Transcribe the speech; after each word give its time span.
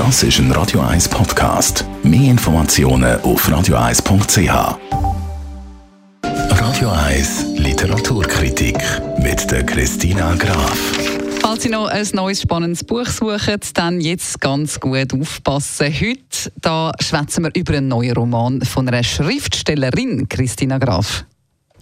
Das 0.00 0.22
ist 0.22 0.38
ein 0.38 0.50
Radio 0.52 0.80
1 0.80 1.10
Podcast. 1.10 1.84
Mehr 2.02 2.30
Informationen 2.30 3.20
auf 3.20 3.46
radio1.ch. 3.46 4.78
Radio 6.22 6.88
1 6.88 7.44
Literaturkritik 7.58 8.78
mit 9.18 9.50
der 9.50 9.62
Christina 9.66 10.36
Graf. 10.36 10.78
Falls 11.42 11.64
Sie 11.64 11.68
noch 11.68 11.88
ein 11.88 12.08
neues 12.14 12.40
spannendes 12.40 12.82
Buch 12.82 13.04
suchen, 13.04 13.60
dann 13.74 14.00
jetzt 14.00 14.40
ganz 14.40 14.80
gut 14.80 15.12
aufpassen. 15.12 15.92
Heute 15.92 16.50
da 16.58 16.92
schwätzen 16.98 17.44
wir 17.44 17.54
über 17.54 17.74
einen 17.74 17.88
neuen 17.88 18.14
Roman 18.14 18.62
von 18.62 18.88
einer 18.88 19.02
Schriftstellerin, 19.02 20.30
Christina 20.30 20.78
Graf. 20.78 21.26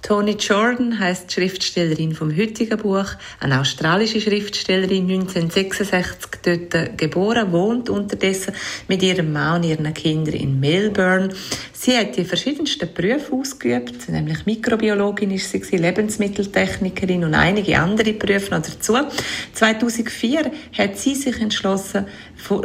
Toni 0.02 0.36
Jordan 0.38 0.98
heißt 0.98 1.32
Schriftstellerin 1.32 2.14
vom 2.14 2.34
heutigen 2.34 2.78
Buch, 2.78 3.06
eine 3.40 3.60
australische 3.60 4.20
Schriftstellerin, 4.20 5.10
1966 5.10 6.40
dort 6.44 6.96
geboren, 6.96 7.52
wohnt 7.52 7.90
unterdessen 7.90 8.54
mit 8.86 9.02
ihrem 9.02 9.32
Mann 9.32 9.56
und 9.56 9.68
ihren 9.68 9.92
Kindern 9.92 10.34
in 10.34 10.60
Melbourne. 10.60 11.30
Sie 11.72 11.96
hat 11.96 12.16
die 12.16 12.24
verschiedensten 12.24 12.88
Berufe 12.92 13.32
ausgeübt, 13.32 14.08
nämlich 14.08 14.46
Mikrobiologin 14.46 15.30
ist 15.32 15.50
sie, 15.50 15.76
Lebensmitteltechnikerin 15.76 17.24
und 17.24 17.34
einige 17.34 17.78
andere 17.78 18.12
Berufe 18.12 18.50
noch 18.52 18.62
dazu. 18.62 18.96
2004 19.52 20.50
hat 20.76 20.96
sie 20.96 21.14
sich 21.16 21.40
entschlossen, 21.40 22.06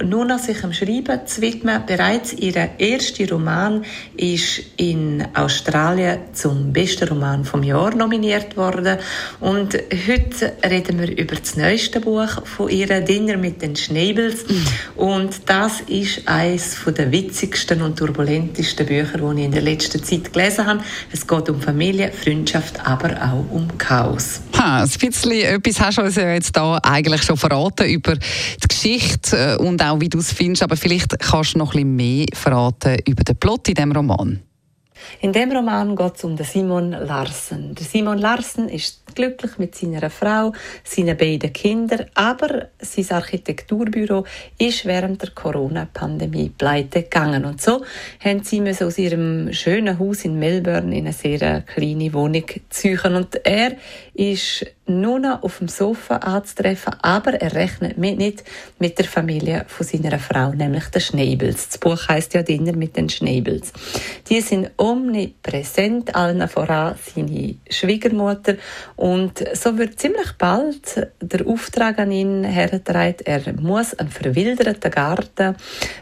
nur 0.05 0.25
noch 0.25 0.39
sich 0.39 0.63
am 0.63 0.73
Schreiben 0.73 1.25
zu 1.25 1.41
widmen. 1.41 1.83
Bereits 1.85 2.33
ihr 2.33 2.69
erster 2.77 3.29
Roman 3.29 3.83
ist 4.15 4.61
in 4.77 5.27
Australien 5.33 6.19
zum 6.33 6.71
besten 6.71 7.09
Roman 7.09 7.22
vom 7.43 7.63
Jahr 7.63 7.95
nominiert 7.95 8.57
worden. 8.57 8.97
Und 9.39 9.77
heute 10.07 10.53
reden 10.67 10.99
wir 10.99 11.17
über 11.17 11.35
das 11.35 11.55
neueste 11.55 11.99
Buch 11.99 12.45
von 12.45 12.69
ihr, 12.69 13.01
Dinner 13.01 13.37
mit 13.37 13.61
den 13.61 13.75
Schnäbels. 13.75 14.47
Mhm. 14.47 14.65
Und 14.95 15.41
das 15.47 15.81
ist 15.81 16.27
eines 16.27 16.77
der 16.85 17.11
witzigsten 17.11 17.81
und 17.81 17.97
turbulentesten 17.97 18.85
Bücher 18.85 19.03
Bücher, 19.03 19.17
die 19.17 19.39
ich 19.39 19.45
in 19.45 19.51
der 19.51 19.61
letzten 19.61 20.03
Zeit 20.03 20.33
gelesen 20.33 20.65
habe. 20.65 20.83
Es 21.11 21.25
geht 21.25 21.49
um 21.49 21.61
Familie, 21.61 22.11
Freundschaft, 22.11 22.85
aber 22.85 23.11
auch 23.21 23.45
um 23.51 23.67
Chaos. 23.77 24.41
Ha, 24.57 24.83
ein 24.83 24.89
bisschen 24.89 25.31
etwas 25.31 25.79
hast 25.79 25.97
du 25.97 26.01
uns 26.03 26.15
ja 26.15 26.33
jetzt 26.33 26.55
da 26.55 26.77
eigentlich 26.83 27.23
schon 27.23 27.37
verraten 27.37 27.87
über 27.87 28.15
die 28.15 28.67
Geschichte 28.67 29.57
äh, 29.59 29.63
und 29.63 29.81
auch 29.83 29.99
wie 29.99 30.09
du 30.09 30.19
es 30.19 30.31
findest, 30.31 30.63
aber 30.63 30.77
vielleicht 30.77 31.17
kannst 31.19 31.55
du 31.55 31.59
noch 31.59 31.73
ein 31.73 31.95
bisschen 31.95 31.95
mehr 31.95 32.25
verraten 32.33 32.97
über 33.07 33.23
den 33.23 33.35
Plot 33.35 33.69
in 33.69 33.75
diesem 33.75 33.91
Roman. 33.91 34.39
In 35.21 35.33
dem 35.33 35.51
Roman 35.51 35.95
geht 35.95 36.15
es 36.17 36.23
um 36.23 36.35
den 36.35 36.45
Simon 36.45 36.91
Larsen. 36.91 37.75
Der 37.75 37.85
Simon 37.85 38.17
Larsen 38.17 38.69
ist 38.69 39.03
glücklich 39.15 39.57
mit 39.57 39.75
seiner 39.75 40.09
Frau, 40.09 40.53
seinen 40.83 41.17
beiden 41.17 41.53
Kindern, 41.53 42.07
aber 42.13 42.69
sein 42.79 43.05
Architekturbüro 43.09 44.25
ist 44.57 44.85
während 44.85 45.21
der 45.21 45.31
Corona-Pandemie 45.31 46.49
pleite 46.49 47.03
gegangen. 47.03 47.45
Und 47.45 47.61
so 47.61 47.83
haben 48.23 48.43
sie 48.43 48.61
aus 48.61 48.97
ihrem 48.97 49.51
schönen 49.53 49.99
Haus 49.99 50.25
in 50.25 50.39
Melbourne 50.39 50.95
in 50.95 51.05
eine 51.05 51.13
sehr 51.13 51.61
kleine 51.61 52.13
Wohnung 52.13 52.45
ziehen. 52.69 53.15
Und 53.15 53.39
er 53.45 53.77
ist 54.13 54.65
nur 54.85 55.19
noch 55.19 55.43
auf 55.43 55.59
dem 55.59 55.67
Sofa 55.67 56.17
anzutreffen, 56.17 56.95
aber 57.01 57.33
er 57.35 57.53
rechnet 57.53 57.97
mit, 57.97 58.17
nicht 58.17 58.43
mit 58.79 58.97
der 58.97 59.05
Familie 59.05 59.65
von 59.67 59.85
seiner 59.85 60.19
Frau, 60.19 60.49
nämlich 60.49 60.85
den 60.87 61.01
Schnäbels. 61.01 61.69
Das 61.69 61.77
Buch 61.77 62.07
heißt 62.07 62.33
ja 62.33 62.43
Dinner 62.43 62.73
mit 62.73 62.97
den 62.97 63.09
Schnäbels. 63.09 63.71
Die 64.29 64.41
sind 64.41 64.71
omnipräsent, 64.77 66.15
allen 66.15 66.47
voran 66.49 66.95
seine 67.15 67.55
Schwiegermutter 67.69 68.55
und 68.95 69.43
so 69.53 69.77
wird 69.77 69.99
ziemlich 69.99 70.33
bald 70.37 71.07
der 71.21 71.47
Auftrag 71.47 71.99
an 71.99 72.11
ihn 72.11 72.43
hergetragen, 72.43 73.25
er 73.25 73.53
muss 73.53 73.93
einen 73.93 74.09
verwilderten 74.09 74.91
Garten, 74.91 75.55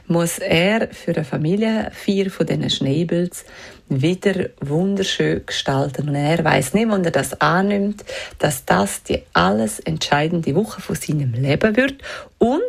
muss 0.08 0.40
er 0.40 0.88
für 0.92 1.16
eine 1.16 1.24
Familienfeier 1.24 2.30
von 2.30 2.46
diesen 2.46 2.70
Schnäbels 2.70 3.46
wieder 3.92 4.50
wunderschön 4.62 5.46
gestalten. 5.46 6.10
Und 6.10 6.16
er 6.16 6.44
weiß 6.44 6.74
nicht, 6.74 6.90
wenn 6.90 7.04
er 7.04 7.12
das 7.12 7.40
annimmt, 7.42 8.04
dass 8.40 8.64
das 8.72 9.04
die 9.04 9.22
alles 9.34 9.82
entscheidende 9.82 10.56
Woche 10.56 10.80
von 10.80 10.96
seinem 10.96 11.34
Leben 11.34 11.76
wird 11.76 11.96
und 12.38 12.62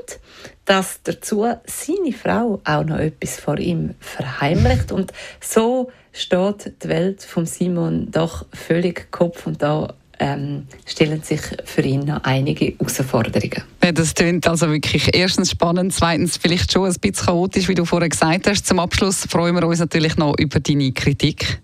dass 0.64 0.98
dazu 1.04 1.46
seine 1.64 2.12
Frau 2.12 2.60
auch 2.64 2.84
noch 2.84 2.98
etwas 2.98 3.38
vor 3.38 3.56
ihm 3.58 3.94
verheimlicht. 4.00 4.90
Und 4.90 5.12
so 5.40 5.92
steht 6.12 6.82
die 6.82 6.88
Welt 6.88 7.22
von 7.22 7.46
Simon 7.46 8.10
doch 8.10 8.46
völlig 8.52 9.12
Kopf 9.12 9.46
und 9.46 9.62
da 9.62 9.94
ähm, 10.18 10.66
stellen 10.86 11.22
sich 11.22 11.40
für 11.64 11.82
ihn 11.82 12.00
noch 12.00 12.24
einige 12.24 12.74
Herausforderungen. 12.76 13.62
Ja, 13.84 13.92
das 13.92 14.12
klingt 14.12 14.48
also 14.48 14.70
wirklich 14.72 15.14
erstens 15.14 15.52
spannend, 15.52 15.92
zweitens 15.92 16.36
vielleicht 16.36 16.72
schon 16.72 16.88
ein 16.88 16.96
bisschen 17.00 17.26
chaotisch, 17.26 17.68
wie 17.68 17.76
du 17.76 17.84
vorher 17.84 18.08
gesagt 18.08 18.48
hast. 18.48 18.66
Zum 18.66 18.80
Abschluss 18.80 19.24
freuen 19.28 19.54
wir 19.54 19.64
uns 19.68 19.78
natürlich 19.78 20.16
noch 20.16 20.34
über 20.36 20.58
deine 20.58 20.90
Kritik. 20.90 21.62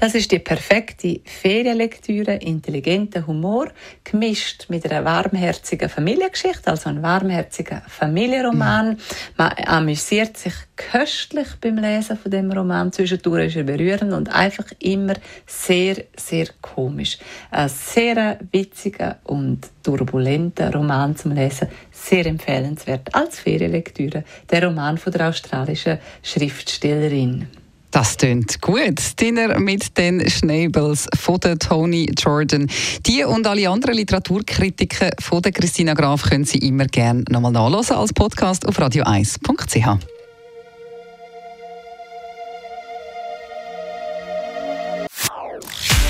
Das 0.00 0.14
ist 0.14 0.32
die 0.32 0.38
perfekte 0.38 1.20
Ferienlektüre, 1.24 2.34
intelligenter 2.34 3.26
Humor, 3.26 3.68
gemischt 4.04 4.66
mit 4.68 4.90
einer 4.90 5.04
warmherzigen 5.04 5.88
Familiengeschichte, 5.88 6.70
also 6.70 6.90
ein 6.90 7.02
warmherziger 7.02 7.82
Familienroman. 7.88 8.98
Man 9.36 9.52
amüsiert 9.66 10.36
sich 10.36 10.54
köstlich 10.76 11.48
beim 11.60 11.78
Lesen 11.78 12.16
von 12.16 12.30
dem 12.30 12.50
Roman. 12.50 12.92
Zwischendurch 12.92 13.46
ist 13.46 13.56
er 13.56 13.64
berührend 13.64 14.12
und 14.12 14.28
einfach 14.34 14.66
immer 14.78 15.14
sehr, 15.46 16.04
sehr 16.16 16.48
komisch. 16.60 17.18
Ein 17.50 17.68
sehr 17.68 18.38
witziger 18.52 19.18
und 19.24 19.68
turbulenter 19.82 20.72
Roman 20.72 21.16
zum 21.16 21.32
Lesen, 21.32 21.68
sehr 21.90 22.26
empfehlenswert 22.26 23.14
als 23.14 23.38
Ferienlektüre. 23.38 24.24
Der 24.50 24.64
Roman 24.64 24.98
von 24.98 25.12
der 25.12 25.28
australischen 25.28 25.98
Schriftstellerin. 26.22 27.48
Das 27.94 28.16
klingt 28.16 28.60
gut. 28.60 29.20
Dinner 29.20 29.60
mit 29.60 29.96
den 29.96 30.28
Schnabels 30.28 31.06
von 31.16 31.38
der 31.38 31.56
Tony 31.56 32.10
Jordan. 32.18 32.66
Die 33.06 33.22
und 33.22 33.46
alle 33.46 33.70
anderen 33.70 33.94
Literaturkritiken 33.94 35.12
von 35.20 35.40
der 35.40 35.52
Christina 35.52 35.94
Graf 35.94 36.24
können 36.24 36.44
Sie 36.44 36.58
immer 36.58 36.86
gerne 36.86 37.22
nochmal 37.30 37.52
nachlesen 37.52 37.94
als 37.94 38.12
Podcast 38.12 38.66
auf 38.66 38.80
radio1.ch. 38.80 39.98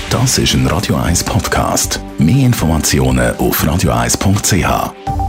Das 0.09 0.39
ist 0.39 0.55
ein 0.55 0.67
Radio 0.69 0.97
1 0.97 1.23
Podcast. 1.25 2.01
Mehr 2.17 2.47
Informationen 2.47 3.37
auf 3.37 3.63
radio1.ch. 3.63 5.24